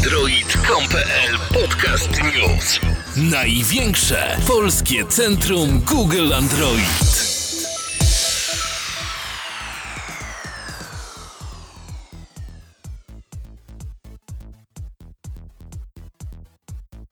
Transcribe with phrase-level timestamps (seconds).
[0.00, 2.80] Android.com.pl Podcast News.
[3.30, 6.86] Największe polskie centrum Google Android.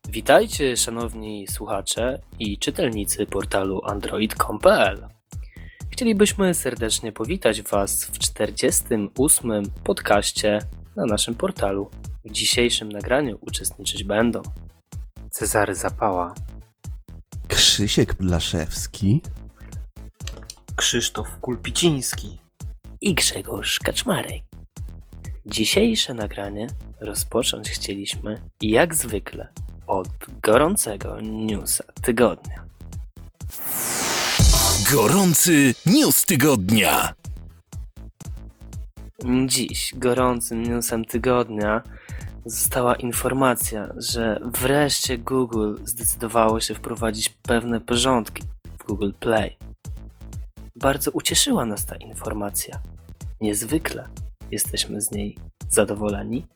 [0.09, 5.09] Witajcie, szanowni słuchacze i czytelnicy portalu Android.com.pl.
[5.91, 9.63] Chcielibyśmy serdecznie powitać Was w 48.
[9.85, 10.59] podcaście
[10.97, 11.91] na naszym portalu.
[12.25, 14.43] W dzisiejszym nagraniu uczestniczyć będą
[15.31, 16.35] Cezary Zapała,
[17.49, 19.23] Krzysiek Blaszewski.
[20.77, 22.39] Krzysztof Kulpiciński.
[23.01, 24.43] i Grzegorz Kaczmarek.
[25.47, 26.67] Dzisiejsze nagranie
[27.01, 29.49] rozpocząć chcieliśmy, jak zwykle,
[29.87, 30.09] od
[30.43, 32.65] gorącego newsa tygodnia.
[34.93, 37.15] Gorący news tygodnia.
[39.47, 41.83] Dziś gorącym newsem tygodnia
[42.45, 48.43] została informacja, że wreszcie Google zdecydowało się wprowadzić pewne porządki
[48.79, 49.57] w Google Play.
[50.77, 52.81] Bardzo ucieszyła nas ta informacja.
[53.41, 54.09] Niezwykle
[54.51, 56.47] jesteśmy z niej zadowoleni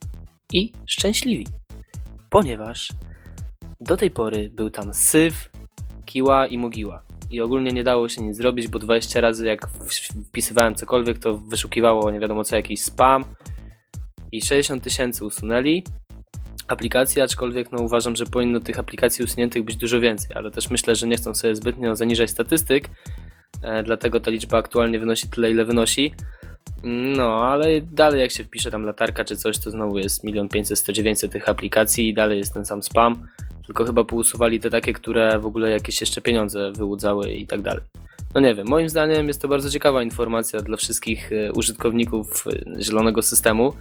[0.53, 1.47] i szczęśliwi,
[2.29, 2.89] ponieważ
[3.81, 5.49] do tej pory był tam syf,
[6.05, 7.03] kiła i mogiła.
[7.31, 9.69] I ogólnie nie dało się nic zrobić, bo 20 razy jak
[10.27, 13.25] wpisywałem cokolwiek, to wyszukiwało nie wiadomo co, jakiś spam.
[14.33, 15.83] I 60 tysięcy usunęli
[16.67, 20.95] aplikacji, aczkolwiek no uważam, że powinno tych aplikacji usuniętych być dużo więcej, ale też myślę,
[20.95, 22.89] że nie chcą sobie zbytnio zaniżać statystyk,
[23.61, 26.13] e, dlatego ta liczba aktualnie wynosi tyle, ile wynosi.
[27.17, 30.79] No, ale dalej jak się wpisze tam latarka czy coś, to znowu jest 1 500
[30.79, 33.27] 100 900 tych aplikacji i dalej jest ten sam spam,
[33.65, 37.83] tylko chyba pousuwali te takie, które w ogóle jakieś jeszcze pieniądze wyłudzały i tak dalej.
[38.35, 42.83] No nie wiem, moim zdaniem jest to bardzo ciekawa informacja dla wszystkich e, użytkowników e,
[42.83, 43.73] zielonego systemu.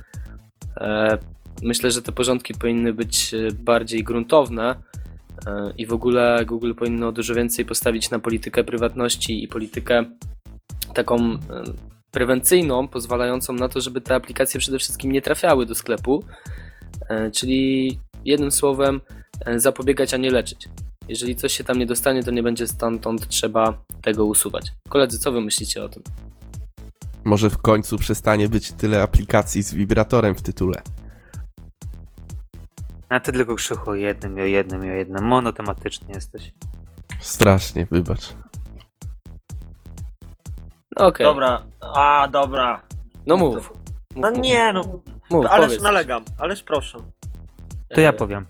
[0.76, 1.18] E,
[1.62, 4.74] Myślę, że te porządki powinny być e, bardziej gruntowne
[5.46, 10.04] e, i w ogóle Google powinno dużo więcej postawić na politykę prywatności i politykę
[10.94, 11.38] taką
[12.10, 16.24] prewencyjną, pozwalającą na to, żeby te aplikacje przede wszystkim nie trafiały do sklepu,
[17.32, 19.00] czyli jednym słowem
[19.56, 20.68] zapobiegać, a nie leczyć.
[21.08, 24.72] Jeżeli coś się tam nie dostanie, to nie będzie stamtąd trzeba tego usuwać.
[24.88, 26.02] Koledzy, co wy myślicie o tym?
[27.24, 30.82] Może w końcu przestanie być tyle aplikacji z wibratorem w tytule.
[33.08, 35.24] A ty tylko krzychu o jednym, i o jednym, i o jednym.
[35.24, 36.52] Monotematyczny jesteś.
[37.20, 38.34] Strasznie, wybacz.
[40.98, 41.62] No okej, Dobra,
[41.94, 42.82] a dobra.
[43.26, 43.54] no mów.
[43.54, 43.72] mów.
[44.16, 44.82] No mów, nie, no,
[45.30, 45.82] mów, ależ powiedz.
[45.82, 46.98] nalegam, ależ proszę.
[47.94, 48.46] To ja powiem.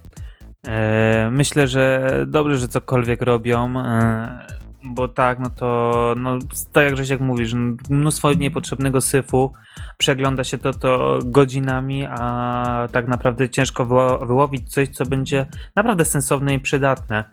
[0.67, 4.47] E, myślę, że dobrze, że cokolwiek robią, e,
[4.85, 6.39] bo tak, no to, no,
[6.73, 7.55] tak jak Grzesiek mówisz,
[7.91, 9.53] mnóstwo niepotrzebnego syfu,
[9.99, 16.05] przegląda się to, to godzinami, a tak naprawdę ciężko wyło- wyłowić coś, co będzie naprawdę
[16.05, 17.25] sensowne i przydatne.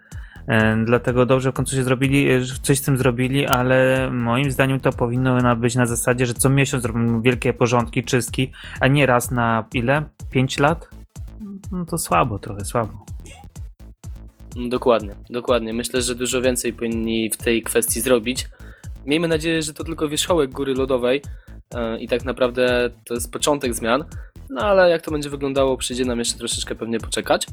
[0.47, 4.79] E, Dlatego dobrze w końcu się zrobili, e, coś z tym zrobili, ale moim zdaniem
[4.79, 9.31] to powinno być na zasadzie, że co miesiąc robimy wielkie porządki, czystki, a nie raz
[9.31, 10.03] na ile?
[10.31, 10.89] 5 lat?
[11.71, 13.05] No to słabo, trochę słabo.
[14.67, 15.73] Dokładnie, dokładnie.
[15.73, 18.47] Myślę, że dużo więcej powinni w tej kwestii zrobić.
[19.05, 21.21] Miejmy nadzieję, że to tylko wierzchołek góry lodowej
[21.75, 24.05] e, i tak naprawdę to jest początek zmian.
[24.49, 27.47] No ale jak to będzie wyglądało, przyjdzie nam jeszcze troszeczkę pewnie poczekać.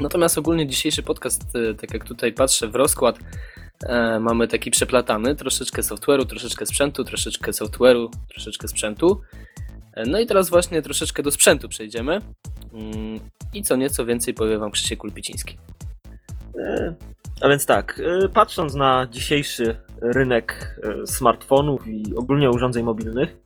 [0.00, 3.18] Natomiast ogólnie dzisiejszy podcast, e, tak jak tutaj patrzę w rozkład,
[3.86, 9.20] e, mamy taki przeplatany, troszeczkę software'u, troszeczkę sprzętu, troszeczkę software'u, troszeczkę sprzętu.
[10.06, 12.20] No i teraz właśnie troszeczkę do sprzętu przejdziemy.
[12.72, 13.20] Mm,
[13.54, 15.58] I co nieco więcej powie Wam Krzysiek Kulpiciński.
[16.58, 16.94] E,
[17.40, 23.36] A więc tak, e, patrząc na dzisiejszy rynek e, smartfonów i ogólnie urządzeń mobilnych,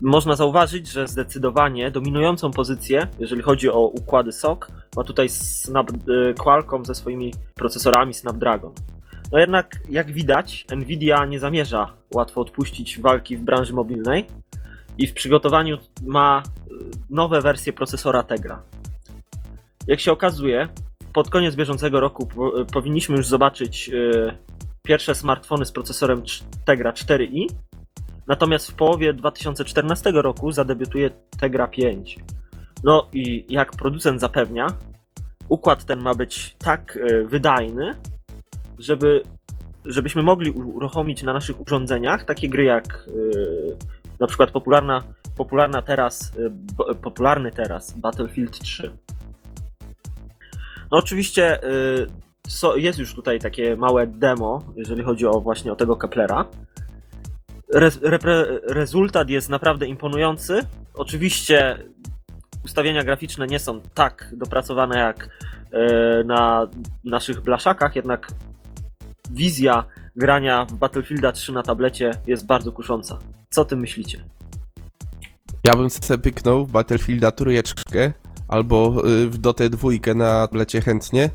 [0.00, 4.58] można zauważyć, że zdecydowanie dominującą pozycję, jeżeli chodzi o układy SOC,
[4.96, 5.90] ma tutaj Snap,
[6.38, 8.72] Qualcomm ze swoimi procesorami Snapdragon.
[9.32, 14.26] No jednak, jak widać, Nvidia nie zamierza łatwo odpuścić walki w branży mobilnej
[14.98, 16.42] i w przygotowaniu ma
[17.10, 18.62] nowe wersje procesora Tegra.
[19.86, 20.68] Jak się okazuje,
[21.12, 24.36] pod koniec bieżącego roku po, powinniśmy już zobaczyć e,
[24.82, 26.22] pierwsze smartfony z procesorem
[26.64, 27.46] Tegra 4i,
[28.26, 31.10] natomiast w połowie 2014 roku zadebiutuje
[31.40, 32.18] Tegra 5.
[32.84, 34.66] No i jak producent zapewnia,
[35.48, 37.94] układ ten ma być tak e, wydajny,
[38.78, 39.22] żeby,
[39.84, 43.12] żebyśmy mogli uruchomić na naszych urządzeniach takie gry jak e,
[44.20, 45.02] na przykład popularna,
[45.36, 46.32] popularna teraz,
[46.90, 48.90] e, popularny teraz Battlefield 3.
[50.92, 52.06] No oczywiście y,
[52.48, 56.44] so, jest już tutaj takie małe demo, jeżeli chodzi o właśnie o tego Keplera.
[57.74, 57.90] Re,
[58.68, 60.60] rezultat jest naprawdę imponujący.
[60.94, 61.78] Oczywiście
[62.64, 65.28] ustawienia graficzne nie są tak dopracowane jak
[65.72, 66.68] e, na
[67.04, 68.28] naszych blaszakach, jednak
[69.30, 69.84] wizja
[70.16, 73.18] grania w Battlefielda 3 na tablecie jest bardzo kusząca.
[73.50, 74.24] Co o tym myślicie?
[75.64, 78.12] Ja bym sobie pyknął Battlefielda trójeczkę
[78.52, 81.30] albo y, w Dotę dwójkę na tablecie chętnie,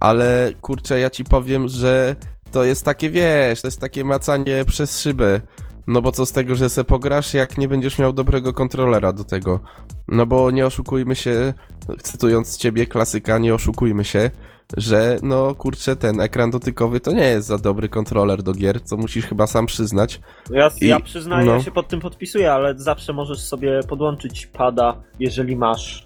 [0.00, 2.16] ale kurczę, ja ci powiem, że
[2.52, 5.40] to jest takie, wiesz, to jest takie macanie przez szybę.
[5.86, 9.24] No bo co z tego, że se pograsz, jak nie będziesz miał dobrego kontrolera do
[9.24, 9.60] tego.
[10.08, 11.54] No bo nie oszukujmy się,
[12.02, 14.30] cytując ciebie klasyka, nie oszukujmy się,
[14.76, 18.96] że no kurczę, ten ekran dotykowy to nie jest za dobry kontroler do gier, co
[18.96, 20.20] musisz chyba sam przyznać.
[20.50, 21.52] Ja, I- ja przyznaję, no.
[21.52, 26.05] ja się pod tym podpisuję, ale zawsze możesz sobie podłączyć pada, jeżeli masz.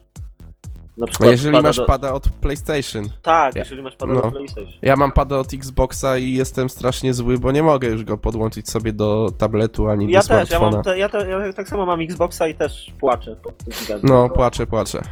[1.00, 1.84] Na przykład jeżeli pada masz do...
[1.86, 3.04] pada od PlayStation.
[3.22, 4.30] Tak, Ja- jeżeli masz pada no.
[4.30, 4.72] PlayStation.
[4.82, 8.70] Ja mam pada od Xboxa i jestem strasznie zły, bo nie mogę już go podłączyć
[8.70, 10.70] sobie do tabletu ani Ja do też, ja, smartfona.
[10.76, 14.10] mam te, ja, te, ja tak samo mam Xboxa i też płaczę pod tym względem.
[14.10, 15.02] No, płaczę, płaczę.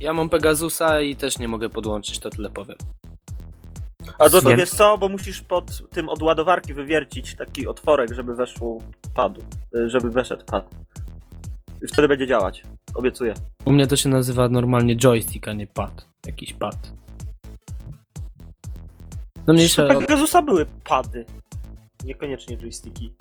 [0.00, 2.76] Ja mam Pegasusa i też nie mogę podłączyć, to tyle powiem.
[4.18, 4.56] A do to Nie.
[4.56, 8.78] wiesz co, bo musisz pod tym od ładowarki wywiercić taki otworek, żeby weszło
[9.14, 9.40] padu,
[9.76, 10.68] y, żeby weszedł pad.
[11.82, 12.62] I wtedy będzie działać.
[12.94, 13.34] Obiecuję.
[13.64, 16.08] U mnie to się nazywa normalnie joystick, a nie pad.
[16.26, 16.92] Jakiś pad.
[19.46, 20.00] No mniejsza W o...
[20.00, 21.26] Pegasusa były pady.
[22.04, 23.14] Niekoniecznie joysticki.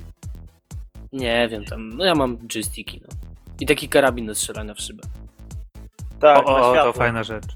[1.13, 3.07] Nie wiem tam, no ja mam joysticki, no.
[3.59, 5.03] I taki karabin do strzelania w szybę.
[6.19, 7.45] Tak, o, o, to fajna rzecz.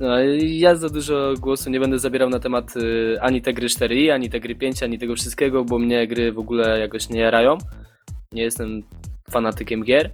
[0.00, 4.10] No, ja za dużo głosu nie będę zabierał na temat y, ani te gry 4i,
[4.10, 7.58] ani te gry 5, ani tego wszystkiego, bo mnie gry w ogóle jakoś nie jarają.
[8.32, 8.82] Nie jestem
[9.30, 10.10] fanatykiem gier.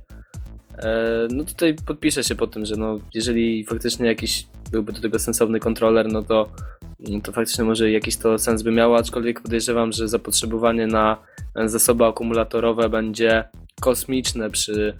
[0.79, 5.19] E, no tutaj podpiszę się po tym, że no, jeżeli faktycznie jakiś byłby do tego
[5.19, 6.49] sensowny kontroler, no to,
[7.01, 11.17] no to faktycznie może jakiś to sens by miało, aczkolwiek podejrzewam, że zapotrzebowanie na
[11.67, 13.45] zasoby akumulatorowe będzie
[13.81, 14.99] kosmiczne przy,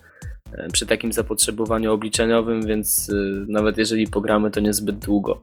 [0.53, 5.43] e, przy takim zapotrzebowaniu obliczeniowym, więc y, nawet jeżeli pogramy, to niezbyt długo.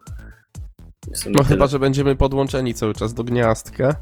[1.07, 1.43] No tyle.
[1.43, 3.95] chyba, że będziemy podłączeni cały czas do gniazdka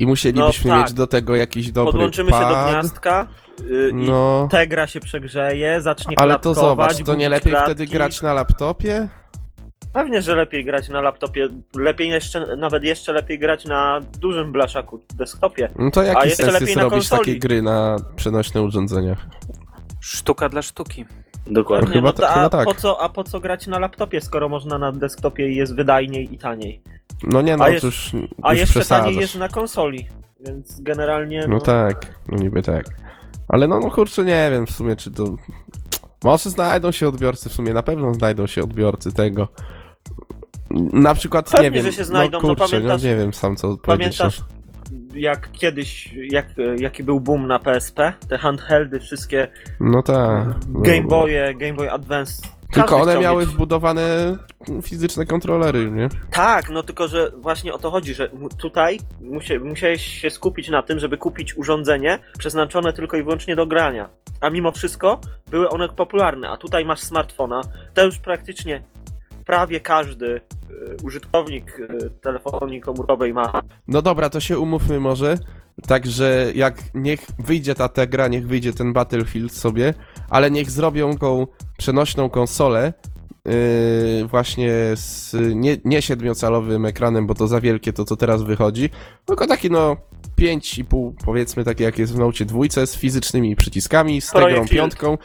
[0.00, 0.86] i musielibyśmy No tak.
[0.86, 2.42] mieć do tego jakiś dobry Podłączymy pad.
[2.42, 3.26] się do gniazdka
[3.60, 7.66] y, i No, Tegra się przegrzeje, zacznie ale to zobacz, to nie lepiej klatki.
[7.70, 9.08] wtedy grać na laptopie?
[9.92, 11.48] Pewnie, że lepiej grać na laptopie.
[11.76, 15.68] Lepiej jeszcze, nawet jeszcze lepiej grać na dużym blaszaku, desktopie.
[15.78, 17.20] No to A jaki jeszcze sens jest robić konsoli.
[17.20, 19.18] takie gry na przenośnych urządzeniach?
[20.00, 21.04] Sztuka dla sztuki.
[21.46, 21.92] Dokładnie.
[21.92, 22.64] chyba no ta- a, chyba tak.
[22.64, 26.34] po co, a po co grać na laptopie, skoro można na desktopie i jest wydajniej
[26.34, 26.82] i taniej?
[27.22, 28.12] No nie no, A jest- już,
[28.42, 29.04] A już jeszcze przesadzasz.
[29.04, 30.06] taniej jest na konsoli,
[30.46, 31.46] więc generalnie...
[31.48, 32.84] No tak, no niby tak.
[33.48, 35.24] Ale no, no kurczę, nie wiem w sumie, czy to...
[36.24, 39.48] Może znajdą się odbiorcy, w sumie na pewno znajdą się odbiorcy tego.
[40.92, 43.34] Na przykład, Pewnie, nie wiem, że się znajdą, no no kurczę, pamiętasz- no nie wiem
[43.34, 44.18] sam co powiedzieć.
[44.18, 44.40] Pamiętasz,
[45.14, 46.46] jak kiedyś, jak,
[46.78, 48.12] jaki był boom na PSP?
[48.28, 49.48] Te handheldy, wszystkie
[49.80, 50.46] No, no tak.
[50.68, 50.80] no.
[50.80, 52.42] Game Boye, Game Boy Advance.
[52.72, 54.36] Tylko one miały mieć- wbudowane
[54.82, 56.08] fizyczne kontrolery, nie?
[56.30, 60.82] Tak, no tylko, że właśnie o to chodzi, że tutaj musie, musiałeś się skupić na
[60.82, 64.08] tym, żeby kupić urządzenie przeznaczone tylko i wyłącznie do grania.
[64.40, 65.20] A mimo wszystko
[65.50, 67.60] były one popularne, a tutaj masz smartfona,
[67.94, 68.82] to już praktycznie
[69.50, 70.40] prawie każdy y,
[71.02, 73.62] użytkownik y, telefonii komórkowej ma.
[73.88, 75.38] No dobra, to się umówmy może.
[75.86, 79.94] Także jak niech wyjdzie ta Tegra, niech wyjdzie ten Battlefield sobie,
[80.28, 81.46] ale niech zrobią tą
[81.78, 82.92] przenośną konsolę
[83.44, 83.52] yy,
[84.26, 88.90] właśnie z nie, nie siedmiocalowym ekranem, bo to za wielkie to co teraz wychodzi,
[89.24, 89.96] tylko taki no
[90.38, 95.18] 5,5 powiedzmy takie jak jest w Note dwójce z fizycznymi przyciskami, z Tegrą piątką.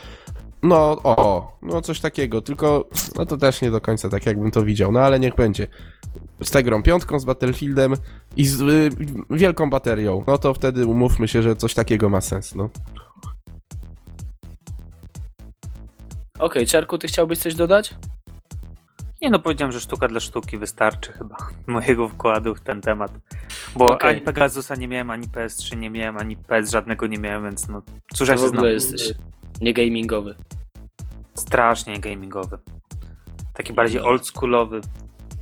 [0.66, 4.64] No o, no coś takiego, tylko no to też nie do końca tak jakbym to
[4.64, 5.68] widział, no ale niech będzie.
[6.44, 7.94] Z Tegrą piątką, z Battlefieldem
[8.38, 8.90] i z y,
[9.30, 10.24] wielką baterią.
[10.28, 12.70] No to wtedy umówmy się, że coś takiego ma sens, no.
[16.40, 17.96] Okej, Czarku, ty chciałbyś coś dodać?
[19.22, 21.36] Nie no, powiedziałem, że sztuka dla sztuki wystarczy chyba
[21.68, 23.12] mojego wkładu w ten temat.
[23.76, 24.10] Bo Okej.
[24.10, 27.82] ani Pegasusa nie miałem, ani PS3 nie miałem, ani PS żadnego nie miałem, więc no
[28.14, 29.16] cóż ja w się ogóle znam.
[29.56, 30.36] Jesteś niegamingowy.
[31.36, 32.58] Strasznie gamingowy.
[33.54, 34.82] Taki bardziej oldschoolowy,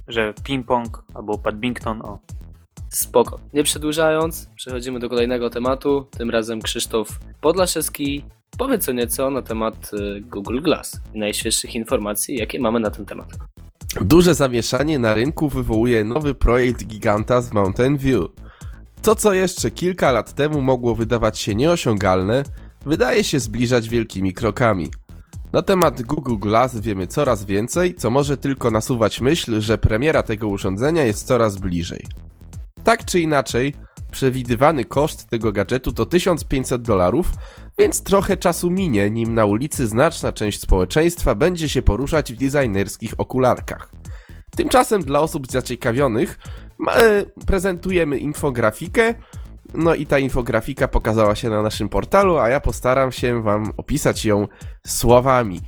[0.08, 2.20] że ping-pong albo badminton, o.
[2.90, 3.40] Spoko.
[3.54, 6.08] Nie przedłużając, przechodzimy do kolejnego tematu.
[6.18, 8.24] Tym razem Krzysztof Podlaszewski
[8.58, 13.06] powie co nieco na temat y, Google Glass i najświeższych informacji, jakie mamy na ten
[13.06, 13.28] temat.
[14.02, 18.22] Duże zamieszanie na rynku wywołuje nowy projekt giganta z Mountain View.
[19.02, 22.44] To, co jeszcze kilka lat temu mogło wydawać się nieosiągalne,
[22.86, 24.92] wydaje się zbliżać wielkimi krokami.
[25.54, 30.48] Na temat Google Glass wiemy coraz więcej, co może tylko nasuwać myśl, że premiera tego
[30.48, 32.06] urządzenia jest coraz bliżej.
[32.84, 33.74] Tak czy inaczej,
[34.12, 37.32] przewidywany koszt tego gadżetu to 1500 dolarów,
[37.78, 43.14] więc trochę czasu minie, nim na ulicy znaczna część społeczeństwa będzie się poruszać w designerskich
[43.18, 43.92] okularkach.
[44.56, 46.40] Tymczasem dla osób zaciekawionych
[46.88, 49.14] e, prezentujemy infografikę,
[49.74, 54.26] no i ta infografika pokazała się na naszym portalu, a ja postaram się wam opisać
[54.26, 54.48] ją
[54.88, 55.62] słowami.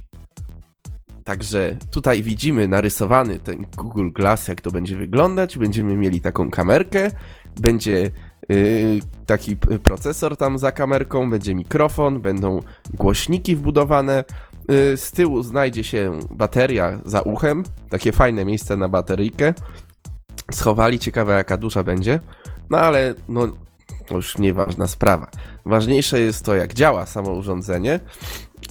[1.23, 5.57] Także tutaj widzimy narysowany ten Google Glass, jak to będzie wyglądać.
[5.57, 7.11] Będziemy mieli taką kamerkę,
[7.59, 8.11] będzie
[8.49, 12.59] yy, taki procesor tam za kamerką, będzie mikrofon, będą
[12.93, 14.23] głośniki wbudowane.
[14.69, 19.53] Yy, z tyłu znajdzie się bateria za uchem, takie fajne miejsce na bateryjkę.
[20.51, 22.19] Schowali, ciekawe jaka duża będzie.
[22.69, 23.47] No ale no,
[24.05, 25.27] to już nieważna sprawa.
[25.65, 27.91] Ważniejsze jest to, jak działa samo urządzenie.
[27.91, 28.69] Yy,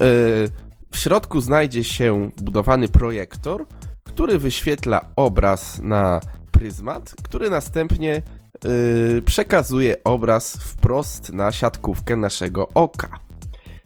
[0.91, 3.67] w środku znajdzie się wbudowany projektor,
[4.05, 6.21] który wyświetla obraz na
[6.53, 8.23] pryzmat, który następnie
[8.65, 13.19] yy, przekazuje obraz wprost na siatkówkę naszego oka.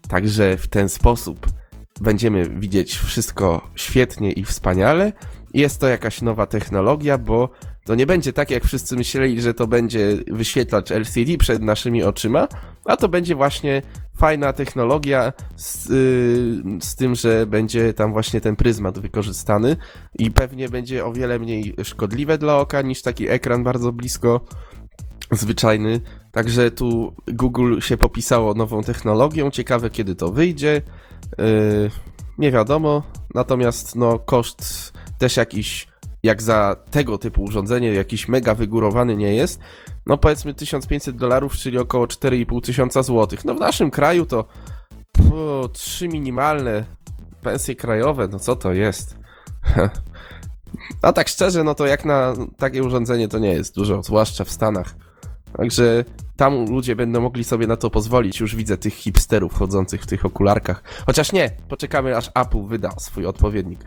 [0.08, 1.46] Także w ten sposób
[2.00, 5.12] będziemy widzieć wszystko świetnie i wspaniale.
[5.54, 7.50] Jest to jakaś nowa technologia, bo
[7.88, 12.48] to nie będzie tak, jak wszyscy myśleli, że to będzie wyświetlacz LCD przed naszymi oczyma,
[12.84, 13.82] a to będzie właśnie
[14.16, 19.76] fajna technologia z, yy, z tym, że będzie tam właśnie ten pryzmat wykorzystany
[20.18, 24.40] i pewnie będzie o wiele mniej szkodliwe dla oka niż taki ekran bardzo blisko
[25.32, 26.00] zwyczajny.
[26.32, 29.50] Także tu Google się popisało nową technologią.
[29.50, 30.82] Ciekawe kiedy to wyjdzie.
[31.38, 31.90] Yy,
[32.38, 33.02] nie wiadomo.
[33.34, 35.88] Natomiast no koszt też jakiś
[36.28, 39.60] jak za tego typu urządzenie jakiś mega wygórowany nie jest.
[40.06, 43.44] No powiedzmy 1500 dolarów, czyli około 4,5 tysiąca złotych.
[43.44, 44.44] No w naszym kraju to
[45.12, 46.84] po, trzy minimalne
[47.42, 49.16] pensje krajowe, no co to jest?
[51.02, 54.50] A tak szczerze, no to jak na takie urządzenie to nie jest dużo, zwłaszcza w
[54.50, 54.94] Stanach.
[55.56, 56.04] Także
[56.36, 58.40] tam ludzie będą mogli sobie na to pozwolić.
[58.40, 60.82] Już widzę tych hipsterów chodzących w tych okularkach.
[61.06, 63.80] Chociaż nie, poczekamy aż Apple wyda swój odpowiednik.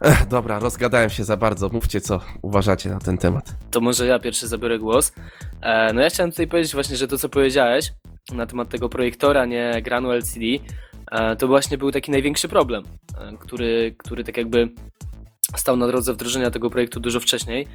[0.00, 1.68] Ech, dobra, rozgadałem się za bardzo.
[1.68, 3.54] Mówcie, co uważacie na ten temat.
[3.70, 5.12] To może ja pierwszy zabiorę głos.
[5.60, 7.92] E, no ja chciałem tutaj powiedzieć właśnie, że to co powiedziałeś
[8.32, 10.46] na temat tego projektora, nie ekranu LCD,
[11.10, 12.82] e, to właśnie był taki największy problem,
[13.18, 14.68] e, który, który tak jakby
[15.56, 17.68] stał na drodze wdrożenia tego projektu dużo wcześniej,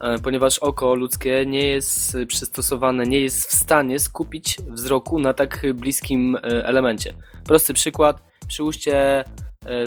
[0.00, 5.66] e, ponieważ oko ludzkie nie jest przystosowane, nie jest w stanie skupić wzroku na tak
[5.74, 7.14] bliskim e, elemencie.
[7.44, 9.24] Prosty przykład, przyłóżcie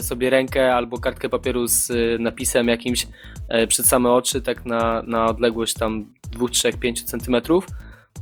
[0.00, 3.06] sobie rękę albo kartkę papieru z e, napisem jakimś
[3.48, 7.66] e, przed same oczy, tak na, na odległość tam 2, 3, 5 centymetrów,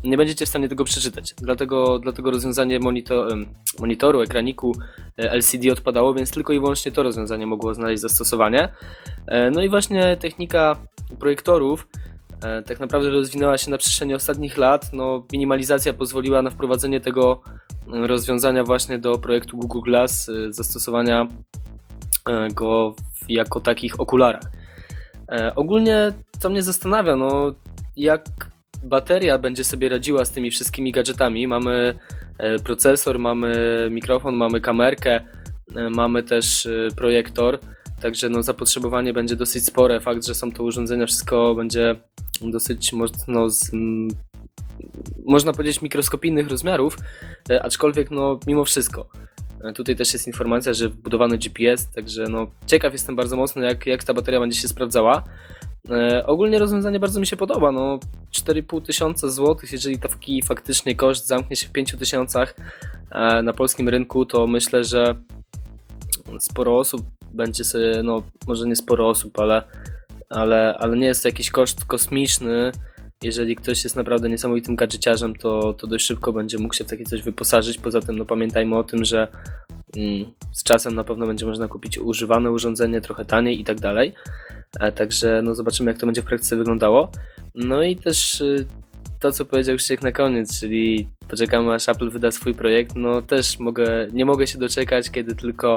[0.04, 1.34] nie będziecie w stanie tego przeczytać.
[1.34, 3.36] Dlatego, dlatego rozwiązanie monitor,
[3.78, 4.72] monitoru, ekraniku
[5.18, 8.68] e, LCD odpadało, więc tylko i wyłącznie to rozwiązanie mogło znaleźć zastosowanie.
[9.26, 10.76] E, No i właśnie technika
[11.18, 12.09] projektorów e,
[12.66, 14.92] tak naprawdę rozwinęła się na przestrzeni ostatnich lat.
[14.92, 17.40] No, minimalizacja pozwoliła na wprowadzenie tego
[17.94, 21.28] e, rozwiązania właśnie do projektu Google Glass, e, zastosowania
[22.28, 22.94] e, go
[23.28, 24.42] jako takich okularach.
[25.32, 27.54] E, Ogólnie to mnie zastanawia, no
[27.96, 28.24] jak
[28.84, 31.46] bateria będzie sobie radziła z tymi wszystkimi gadżetami.
[31.46, 31.94] Mamy
[32.38, 33.54] e, procesor, mamy
[33.90, 35.20] mikrofon, mamy kamerkę,
[35.76, 37.58] e, mamy też e, projektor,
[38.00, 40.00] także no zapotrzebowanie będzie dosyć spore.
[40.00, 41.96] Fakt, że są to urządzenia, wszystko będzie
[42.40, 43.70] dosyć mocno z,
[45.26, 46.96] można powiedzieć mikroskopijnych rozmiarów,
[47.50, 49.08] e, aczkolwiek no mimo wszystko.
[49.64, 53.86] E, Tutaj też jest informacja, że wbudowany GPS, także no ciekaw jestem bardzo mocno jak,
[53.86, 55.24] jak ta bateria będzie się sprawdzała.
[55.90, 57.98] E, ogólnie rozwiązanie bardzo mi się podoba, no
[58.32, 62.54] 4,5 tysiąca złotych, jeżeli taki faktycznie koszt zamknie się w 5 tysiącach
[63.10, 65.14] e, na polskim rynku, to myślę, że
[66.38, 67.02] sporo osób
[67.34, 69.62] będzie sobie, no może nie sporo osób, ale,
[70.28, 72.72] ale, ale nie jest to jakiś koszt kosmiczny.
[73.22, 77.04] Jeżeli ktoś jest naprawdę niesamowitym gadżeciarzem, to, to dość szybko będzie mógł się w takie
[77.04, 77.78] coś wyposażyć.
[77.78, 79.28] Poza tym no, pamiętajmy o tym, że
[79.96, 84.14] mm, z czasem na pewno będzie można kupić używane urządzenie trochę taniej i tak dalej.
[84.80, 87.10] E, Także no zobaczymy, jak to będzie w praktyce wyglądało.
[87.54, 88.66] No i też y,
[89.20, 92.96] to, co powiedział Krzysiek na koniec, czyli poczekamy aż Apple wyda swój projekt.
[92.96, 95.76] No też mogę, nie mogę się doczekać, kiedy tylko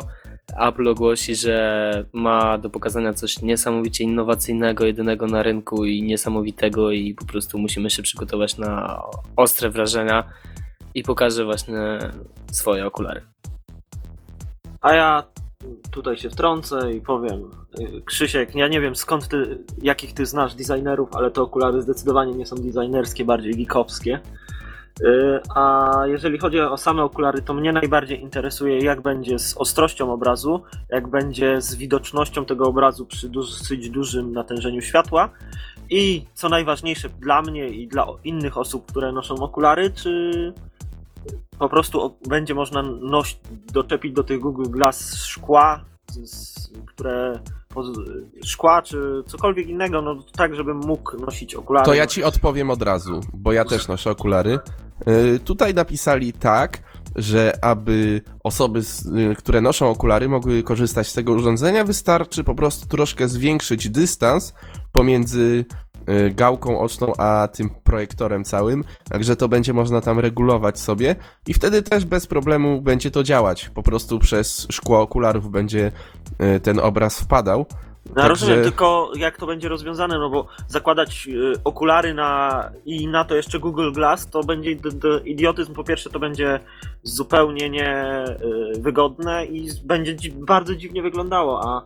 [0.58, 7.14] Apple ogłosi, że ma do pokazania coś niesamowicie innowacyjnego, jedynego na rynku i niesamowitego i
[7.14, 9.04] po prostu musimy się przygotować na
[9.36, 10.24] ostre wrażenia
[10.96, 12.00] i pokaże właśnie
[12.52, 13.22] swoje okulary.
[14.82, 15.24] A ja
[15.92, 17.50] tutaj się wtrącę i powiem,
[18.06, 22.46] Krzysiek, ja nie wiem skąd ty, jakich ty znasz designerów, ale te okulary zdecydowanie nie
[22.46, 24.20] są designerskie, bardziej geekowskie.
[25.02, 30.14] Y, A jeżeli chodzi o same okulary, to mnie najbardziej interesuje, jak będzie z ostrością
[30.14, 35.30] obrazu, jak będzie z widocznością tego obrazu przy dosyć dużym natężeniu światła
[35.90, 40.54] I co najważniejsze dla mnie i dla innych osób, które noszą okulary, czy
[41.60, 43.38] po prostu będzie można noś,
[43.74, 45.86] doczepić do tych Google Glass szkła,
[46.86, 47.40] które
[48.46, 51.86] szkła czy cokolwiek innego, no tak, żebym mógł nosić okulary.
[51.86, 54.60] To ja ci odpowiem od razu, bo ja też noszę okulary.
[55.08, 56.80] Y, Tutaj napisali tak,
[57.16, 58.82] że aby osoby,
[59.32, 64.54] y, które noszą okulary, mogły korzystać z tego urządzenia, wystarczy po prostu troszkę zwiększyć dystans
[64.92, 65.66] pomiędzy
[66.10, 71.16] y, gałką oczną a tym projektorem całym, także to będzie można tam regulować sobie
[71.48, 73.70] i wtedy też bez problemu będzie to działać.
[73.70, 75.92] Po prostu przez szkło okularów będzie
[76.64, 77.66] ten obraz wpadał.
[78.06, 83.08] No, Także- rozumiem, tylko jak to będzie rozwiązane, no bo zakładać y, okulary na i
[83.08, 84.72] na to jeszcze Google Glass, to będzie
[85.26, 85.74] idiotyzm.
[85.74, 86.60] Po pierwsze, to będzie
[87.04, 88.24] zupełnie nie
[88.76, 88.80] y,
[89.46, 91.66] i będzie dzi- bardzo dziwnie wyglądało.
[91.66, 91.84] A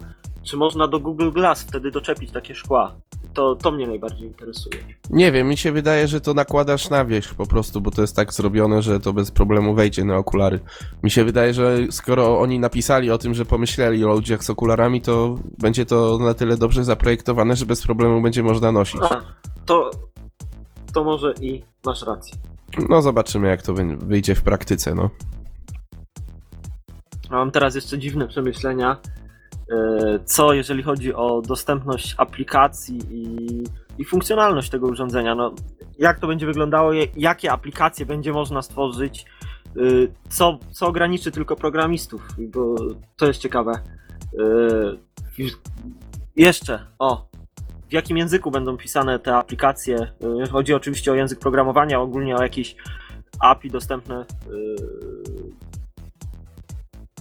[0.48, 2.96] czy można do Google Glass wtedy doczepić takie szkła?
[3.34, 4.80] To, to mnie najbardziej interesuje.
[5.10, 8.16] Nie wiem, mi się wydaje, że to nakładasz na wierzch po prostu, bo to jest
[8.16, 10.60] tak zrobione, że to bez problemu wejdzie na okulary.
[11.04, 15.02] Mi się wydaje, że skoro oni napisali o tym, że pomyśleli o ludziach z okularami,
[15.02, 19.02] to będzie to na tyle dobrze zaprojektowane, że bez problemu będzie można nosić.
[19.02, 19.22] A,
[19.66, 19.92] to,
[20.94, 22.38] to może i masz rację.
[22.90, 25.10] No zobaczymy, jak to wy- wyjdzie w praktyce, no.
[27.30, 28.98] Mam teraz jeszcze dziwne przemyślenia.
[29.72, 33.48] E, Co jeżeli chodzi o dostępność aplikacji i,
[33.98, 35.36] i funkcjonalność tego urządzenia?
[35.36, 35.54] No,
[36.00, 36.92] jak to będzie wyglądało?
[37.18, 39.26] Jakie aplikacje będzie można stworzyć?
[39.66, 39.80] e,
[40.30, 42.28] Co, co ograniczy tylko programistów?
[42.38, 42.76] Bo
[43.18, 43.72] to jest ciekawe.
[44.40, 44.98] E,
[46.36, 47.28] Jeszcze, o.
[47.90, 50.12] W jakim języku będą pisane te aplikacje?
[50.52, 52.76] Chodzi oczywiście o język programowania, ogólnie o jakieś
[53.40, 54.26] API dostępne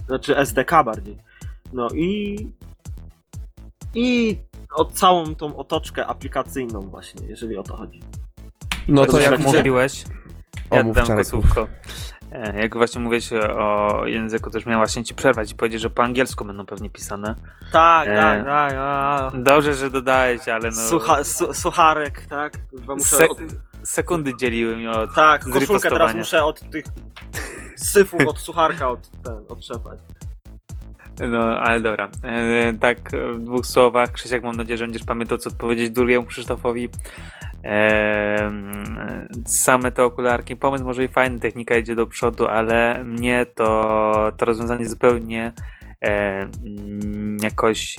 [0.07, 1.17] znaczy SDK bardziej.
[1.73, 2.37] No i
[3.95, 4.37] i
[4.75, 7.99] o całą tą otoczkę aplikacyjną właśnie, jeżeli o to chodzi.
[8.87, 10.03] No to Tak jak mówiłeś,
[10.71, 11.67] ja Omów, dam słówko.
[12.55, 16.45] Jak właśnie mówiłeś o języku, też miałem właśnie ci przerwać i powiedzieć, że po angielsku
[16.45, 17.35] będą pewnie pisane.
[17.71, 18.15] Tak, E.
[18.15, 18.73] tak, tak.
[18.77, 20.89] A, Dobrze, że dodałeś, ale no...
[20.89, 22.53] Sucha, su, sucharek, tak?
[22.79, 23.37] Chyba muszę Se od,
[23.83, 26.85] sekundy dzieliły mnie od tak, koszulkę teraz muszę od tych
[27.75, 29.45] syfów od sucharka od, ten.
[31.19, 32.09] No, ale dobra.
[32.23, 34.11] E, tak, w dwóch słowach.
[34.11, 36.89] Krzysiek, mam nadzieję, że będziesz pamiętał, co odpowiedzieć drugiemu Krzysztofowi.
[37.63, 38.51] E,
[39.45, 44.45] same te okularki, pomysł może i fajny, technika idzie do przodu, ale mnie to, to
[44.45, 45.53] rozwiązanie zupełnie
[46.03, 46.47] e,
[47.41, 47.95] jakoś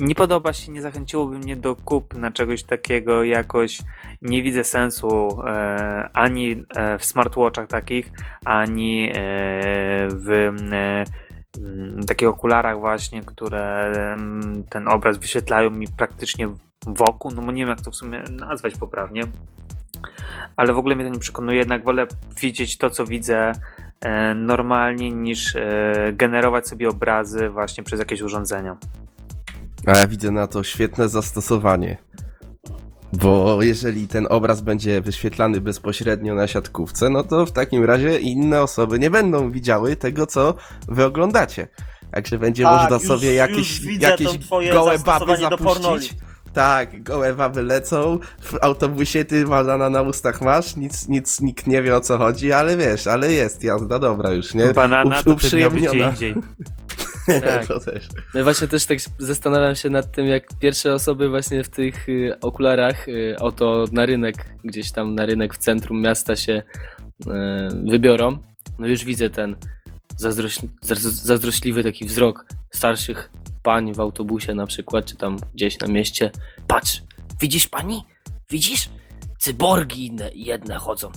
[0.00, 3.78] nie podoba się, nie zachęciłoby mnie do kupna czegoś takiego, jakoś.
[4.22, 8.10] Nie widzę sensu e, ani e, w smartwatchach takich,
[8.44, 9.14] ani e,
[10.08, 10.30] w
[10.72, 11.04] e,
[11.58, 13.92] m, takich okularach właśnie, które
[14.70, 16.48] ten obraz wyświetlają mi praktycznie
[16.86, 19.22] wokół, no bo nie wiem jak to w sumie nazwać poprawnie,
[20.56, 22.06] ale w ogóle mnie to nie przekonuje, jednak wolę
[22.40, 23.52] widzieć to, co widzę
[24.34, 28.76] normalnie, niż e, generować sobie obrazy właśnie przez jakieś urządzenia.
[29.86, 31.96] A ja widzę na to świetne zastosowanie.
[33.12, 38.62] Bo jeżeli ten obraz będzie wyświetlany bezpośrednio na siatkówce, no to w takim razie inne
[38.62, 40.54] osoby nie będą widziały tego, co
[40.88, 41.68] wy oglądacie.
[42.10, 44.38] Także będzie Tak, można już- sobie jakieś, widzę jakieś
[44.72, 46.14] gołe baby zapuścić.
[46.52, 51.82] Tak, gołe baby lecą, w autobusie ty banana na ustach masz, nic, nic, nikt nie
[51.82, 54.72] wie o co chodzi, ale wiesz, ale jest jazda dobra już, nie?
[54.72, 56.10] Banana gdzie uprzyjemniona.
[56.10, 56.34] indziej.
[57.40, 57.66] Tak.
[57.66, 58.08] to też.
[58.34, 62.08] No i właśnie też tak zastanawiam się nad tym, jak pierwsze osoby właśnie w tych
[62.08, 64.34] y, okularach y, oto na rynek,
[64.64, 66.62] gdzieś tam na rynek w centrum miasta się
[67.26, 67.30] y,
[67.90, 68.38] wybiorą.
[68.78, 69.56] No już widzę ten
[70.16, 73.30] zazdroś, zaz- zazdrośliwy taki wzrok starszych
[73.68, 76.30] pań w autobusie na przykład, czy tam gdzieś na mieście.
[76.66, 77.02] Patrz,
[77.40, 78.04] widzisz pani?
[78.50, 78.90] Widzisz?
[79.38, 81.12] Cyborgi inne, jedne chodzą.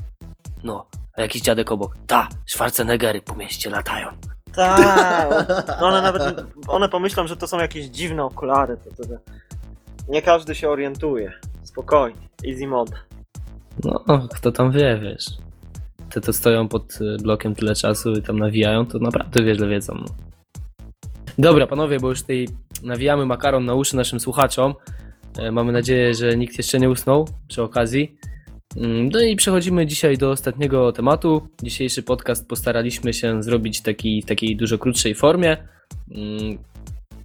[0.63, 0.85] No,
[1.17, 1.97] a jakiś dziadek obok.
[2.07, 4.07] Ta, Schwarzeneggery po mieście latają.
[4.55, 5.47] Tak,
[5.81, 9.15] no one nawet, one pomyślą, że to są jakieś dziwne okulary, to, to, to.
[10.07, 11.31] nie każdy się orientuje.
[11.63, 12.97] Spokojnie, easy mode.
[13.83, 15.25] No, kto tam wie, wiesz.
[16.09, 20.05] Te to stoją pod blokiem tyle czasu i tam nawijają, to naprawdę wiele wiedzą.
[21.37, 22.47] Dobra, panowie, bo już tutaj
[22.83, 24.73] nawijamy makaron na uszy naszym słuchaczom.
[25.37, 28.15] E, Mamy nadzieję, że nikt jeszcze nie usnął przy okazji.
[28.77, 31.47] Mm, No i przechodzimy dzisiaj do ostatniego tematu.
[31.63, 35.57] Dzisiejszy podcast postaraliśmy się zrobić taki, w takiej dużo krótszej formie.
[36.11, 36.57] Mm,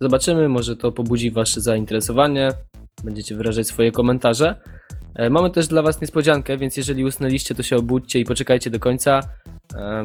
[0.00, 2.50] Zobaczymy, może to pobudzi Wasze zainteresowanie.
[3.04, 4.54] Będziecie wyrażać swoje komentarze.
[5.14, 8.78] E, Mamy też dla Was niespodziankę, więc jeżeli usnęliście, to się obudźcie i poczekajcie do
[8.78, 9.20] końca,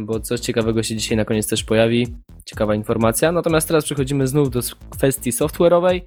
[0.02, 2.08] bo coś ciekawego się dzisiaj na koniec też pojawi.
[2.46, 3.32] Ciekawa informacja.
[3.32, 6.02] Natomiast teraz przechodzimy znów do kwestii software'owej.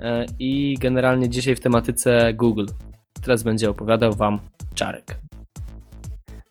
[0.00, 2.66] e, i generalnie dzisiaj w tematyce Google.
[3.22, 4.38] Teraz będzie opowiadał Wam
[4.74, 5.16] Czarek.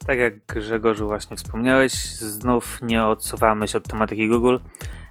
[0.08, 4.58] Tak jak Grzegorzu właśnie wspomniałeś, znów nie odsuwamy się od tematyki Google.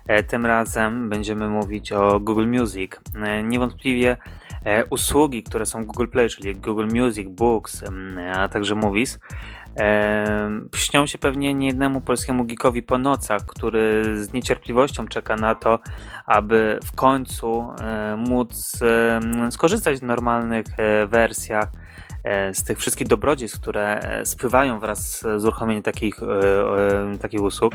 [0.06, 2.92] E, Tym razem będziemy mówić o Google Music.
[3.22, 4.16] E, Niewątpliwie
[4.64, 9.18] e, usługi, które są Google Play, czyli Google Music, Books, em, a także Movies, e,
[10.76, 15.78] śnią się pewnie niejednemu polskiemu geekowi po nocach, który z niecierpliwością czeka na to,
[16.26, 18.80] aby w końcu e, móc
[19.50, 21.68] skorzystać w normalnych e, wersjach
[22.52, 27.74] z tych wszystkich dobrodziejstw, które e, spływają wraz z uruchomieniem takich, e, e, takich usług.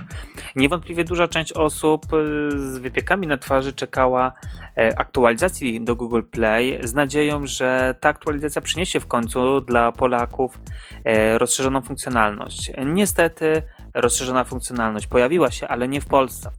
[0.56, 2.18] Niewątpliwie duża część osób e,
[2.52, 4.32] z wypiekami na twarzy czekała
[4.78, 10.60] e, aktualizacji do Google Play z nadzieją, że ta aktualizacja przyniesie w końcu dla Polaków
[11.04, 12.72] e, rozszerzoną funkcjonalność.
[12.86, 13.62] Niestety
[13.94, 16.52] rozszerzona funkcjonalność pojawiła się, ale nie w Polsce.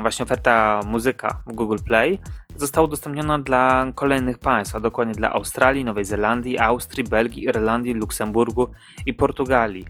[0.00, 2.18] Właśnie oferta muzyka w Google Play
[2.60, 8.68] została udostępniona dla kolejnych państw, a dokładnie dla Australii, Nowej Zelandii, Austrii, Belgii, Irlandii, Luksemburgu
[9.06, 9.84] i Portugalii.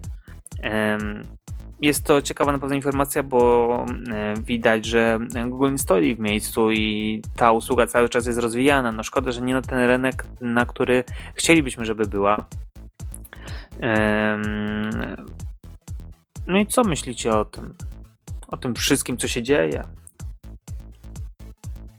[1.81, 6.71] Jest to ciekawa na pewno informacja, bo e, widać, że Google nie stoi w miejscu
[6.71, 8.93] i ta usługa cały czas jest rozwijana.
[8.93, 12.47] No szkoda, że nie na ten rynek, na który chcielibyśmy, żeby była.
[16.47, 17.75] No i co myślicie o tym?
[18.49, 19.85] O tym wszystkim, co się dzieje?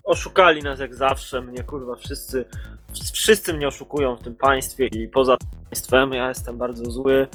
[0.08, 2.46] Oszukali nas jak zawsze, mnie kurwa wszyscy,
[3.14, 5.38] wszyscy mnie oszukują w tym państwie i poza
[5.70, 7.28] państwem, ja jestem bardzo zły.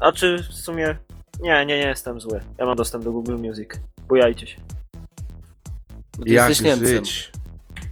[0.00, 0.96] A czy w sumie,
[1.40, 3.68] nie, nie, nie jestem zły, ja mam dostęp do Google Music,
[4.08, 4.60] bujajcie się.
[6.18, 6.88] Bo ty Jak jesteś Niemcem.
[6.88, 7.32] żyć?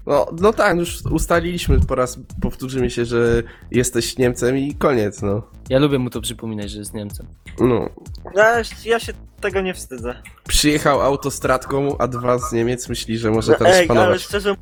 [0.07, 5.43] No, no tak, już ustaliliśmy po raz, powtórzymy się, że jesteś Niemcem i koniec, no.
[5.69, 7.27] Ja lubię mu to przypominać, że jest Niemcem.
[7.61, 7.89] No.
[8.35, 10.15] Ja, ja się tego nie wstydzę.
[10.49, 14.23] Przyjechał autostradką, a dwa z Niemiec myśli, że może No, teraz ej, ale panować.
[14.23, 14.55] szczerze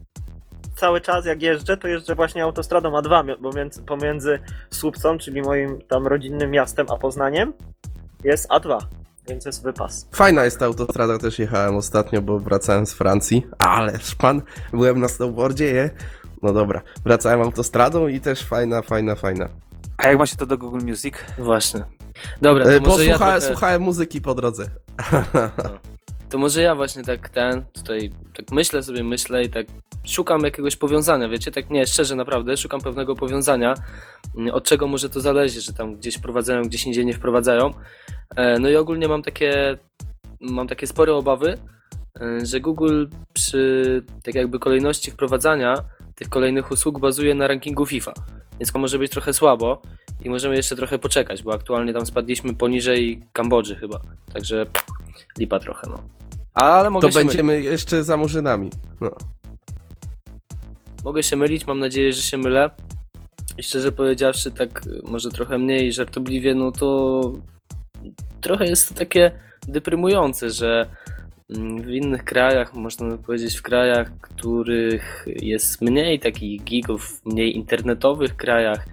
[0.76, 4.38] cały czas jak jeżdżę, to jeżdżę właśnie autostradą A2, bo między, pomiędzy
[4.70, 7.52] Słupcą, czyli moim tam rodzinnym miastem, a Poznaniem
[8.24, 8.78] jest A2,
[9.28, 10.08] więc jest wypas.
[10.12, 13.46] Fajna jest ta autostrada, też jechałem ostatnio, bo wracałem z Francji.
[13.58, 15.90] Ale szpan, byłem na snowboardzie, je.
[16.42, 19.48] No dobra, wracałem autostradą i też fajna, fajna, fajna.
[19.96, 21.14] A jak ma się to do Google Music?
[21.38, 21.84] Właśnie.
[22.42, 23.40] Dobra, to E, może ja trochę...
[23.40, 24.66] słuchałem muzyki po drodze.
[26.32, 29.66] To może ja właśnie tak ten, tutaj tak myślę sobie, myślę i tak
[30.04, 33.74] szukam jakiegoś powiązania, wiecie, tak nie, szczerze naprawdę, szukam pewnego powiązania,
[34.36, 37.70] mm, od czego może to zależy, że tam gdzieś wprowadzają, gdzieś indziej nie wprowadzają.
[38.36, 39.78] E, No i ogólnie mam takie,
[40.40, 41.58] mam takie spore obawy,
[42.20, 45.74] e, że Google przy tak jakby kolejności wprowadzania
[46.14, 48.12] tych kolejnych usług bazuje na rankingu FIFA,
[48.60, 49.82] więc to może być trochę słabo
[50.24, 54.00] i możemy jeszcze trochę poczekać, bo aktualnie tam spadliśmy poniżej Kambodży chyba,
[54.32, 54.66] także
[55.38, 55.98] lipa trochę, no.
[56.54, 58.70] Ale mogę To się będziemy jeszcze za murzynami.
[59.00, 59.06] No.
[59.10, 59.32] mylić.
[61.04, 62.70] Mogę się mylić, mam nadzieję, że się mylę.
[63.58, 67.32] I szczerze powiedziawszy, tak y, może trochę mniej żartobliwie, no to
[68.40, 69.30] trochę jest to takie
[69.68, 70.86] deprymujące, że
[71.50, 77.56] mm, w innych krajach, można by powiedzieć w krajach, których jest mniej takich gigów, mniej
[77.56, 78.86] internetowych krajach,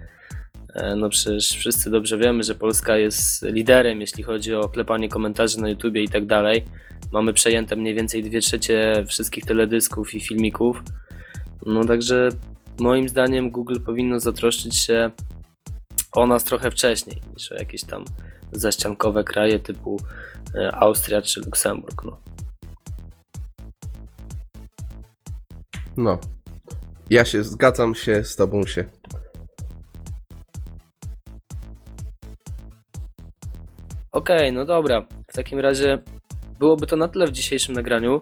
[0.96, 5.68] no przecież wszyscy dobrze wiemy, że Polska jest liderem, jeśli chodzi o klepanie komentarzy na
[5.68, 6.64] YouTubie i tak dalej.
[7.12, 10.82] Mamy przejęte mniej więcej dwie trzecie wszystkich teledysków i filmików.
[11.66, 12.28] No także
[12.78, 15.10] moim zdaniem Google powinno zatroszczyć się
[16.12, 18.04] o nas trochę wcześniej niż o jakieś tam
[18.52, 20.00] zaściankowe kraje typu
[20.54, 22.04] e, Austria czy Luksemburg.
[22.04, 22.20] No.
[25.96, 26.18] no.
[27.10, 28.84] Ja się zgadzam się z tobą się.
[34.20, 35.06] Okej, no dobra.
[35.28, 35.98] W takim razie
[36.58, 38.20] byłoby to na tyle w dzisiejszym nagraniu.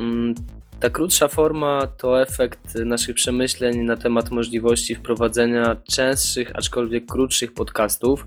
[0.00, 0.34] Mm,
[0.80, 8.26] Ta krótsza forma to efekt naszych przemyśleń na temat możliwości wprowadzenia częstszych, aczkolwiek krótszych podcastów,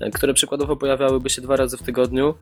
[0.00, 2.34] e, które przykładowo pojawiałyby się dwa razy w tygodniu,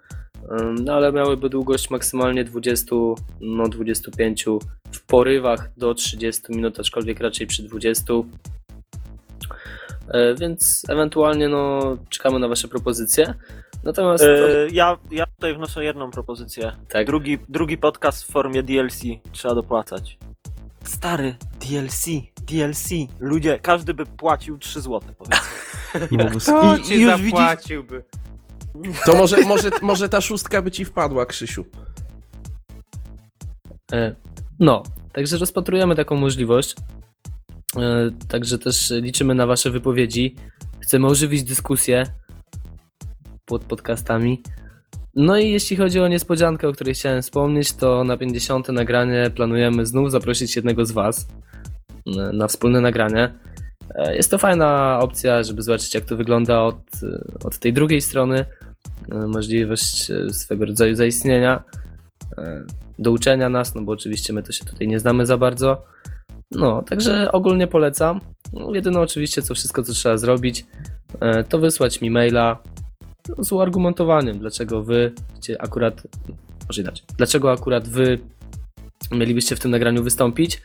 [0.84, 2.96] no ale miałyby długość maksymalnie 20,
[3.40, 4.58] no 25
[4.92, 8.14] w porywach do 30 minut, aczkolwiek raczej przy 20.
[10.08, 13.34] E, Więc ewentualnie no, czekamy na Wasze propozycje.
[13.88, 16.72] Natomiast E, ja, ja tutaj wnoszę jedną propozycję.
[16.88, 19.00] tak, Drugi, drugi podcast w formie DLC
[19.32, 20.18] trzeba dopłacać.
[20.84, 22.06] Stary, DLC,
[22.46, 22.88] DLC.
[23.20, 25.00] Ludzie, każdy by płacił 3 zł.
[26.10, 28.04] I, Kto i, ci i już widzisz, zapłaciłby?
[29.06, 31.64] to może, może, może ta szóstka by ci wpadła, Krzysiu.
[33.92, 34.14] E,
[34.60, 36.74] No, także rozpatrujemy taką możliwość.
[37.76, 40.34] E, Także też liczymy na Wasze wypowiedzi.
[40.80, 42.06] Chcemy ożywić dyskusję
[43.48, 44.42] pod podcastami.
[45.14, 48.68] No i jeśli chodzi o niespodziankę, o której chciałem wspomnieć, to na 50.
[48.68, 51.28] nagranie planujemy znów zaprosić jednego z Was
[52.06, 53.34] e, na wspólne nagranie.
[53.94, 58.00] E, Jest to fajna opcja, żeby zobaczyć, jak to wygląda od, e, od tej drugiej
[58.00, 58.44] strony.
[59.08, 61.62] Możliwość swego rodzaju zaistnienia,
[62.38, 62.64] e,
[62.98, 65.84] douczenia nas, no bo oczywiście my to się tutaj nie znamy za bardzo.
[66.50, 68.20] No, także ogólnie polecam.
[68.52, 70.66] No, jedyne oczywiście, co wszystko, co trzeba zrobić,
[71.48, 72.58] to wysłać mi maila
[73.38, 75.12] z uargumentowaniem, dlaczego wy
[75.58, 76.02] akurat,
[76.68, 78.18] może inaczej, dlaczego akurat wy
[79.12, 80.62] mielibyście w tym nagraniu wystąpić.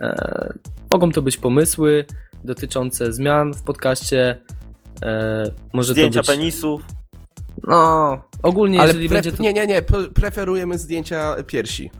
[0.00, 0.52] E,
[0.92, 2.04] mogą to być pomysły
[2.44, 4.40] dotyczące zmian w podcaście.
[5.02, 6.82] E, może Zdjęcia to być, penisów.
[7.62, 9.42] No, ogólnie, Ale jeżeli będzie to.
[9.42, 11.90] nie, nie, nie, pre- preferujemy zdjęcia piersi.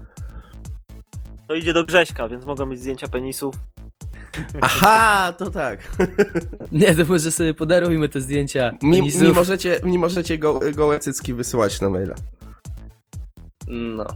[1.49, 3.55] To idzie do Grześka, więc mogą być zdjęcia penisów.
[4.61, 5.79] Aha, to tak.
[6.73, 8.73] Nie, to może sobie podarujmy te zdjęcia.
[8.83, 9.23] Mi, penisów.
[9.23, 12.15] mi możecie, mi możecie go, gołe cycki wysyłać na maila.
[13.69, 14.07] No.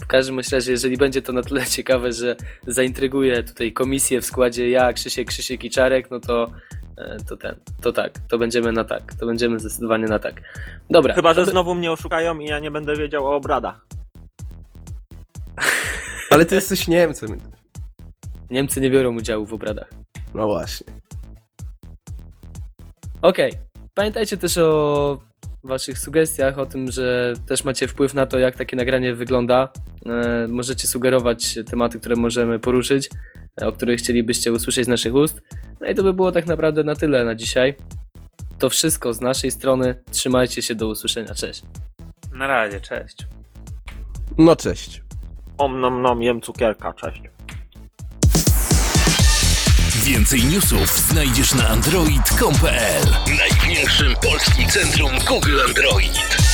[0.00, 2.36] W każdym bądź razie, jeżeli będzie to na tyle ciekawe, że
[2.66, 6.50] zaintryguje tutaj komisję w składzie ja, Krzysiek, Krzysiek i Czarek, no to,
[6.98, 10.42] e, to ten, to tak, to będziemy na tak, to będziemy zdecydowanie na tak.
[10.90, 11.14] Dobra.
[11.14, 13.86] Chyba, że to znowu mnie oszukają i ja nie będę wiedział o obradach.
[16.30, 17.40] Ale ty jesteś Niemcem.
[18.50, 19.90] Niemcy nie biorą udziału w obradach.
[20.34, 20.86] No właśnie.
[23.22, 23.52] Okej.
[23.94, 25.18] Pamiętajcie też o
[25.64, 29.68] waszych sugestiach, o tym, że też macie wpływ na to, jak takie nagranie wygląda.
[30.06, 33.08] E, możecie sugerować tematy, które możemy poruszyć,
[33.62, 35.42] e, o których chcielibyście usłyszeć z naszych ust.
[35.80, 37.74] No i to by było tak naprawdę na tyle na dzisiaj.
[38.58, 39.94] To wszystko z naszej strony.
[40.10, 41.34] Trzymajcie się, do usłyszenia.
[41.34, 41.62] Cześć.
[42.32, 43.16] Na razie, cześć.
[44.38, 45.02] No cześć.
[45.58, 47.22] Om nom nom, jem cukierka, cześć.
[50.06, 53.02] Więcej newsów znajdziesz na android.com.pl
[53.38, 56.45] Największym polskim centrum Google Android.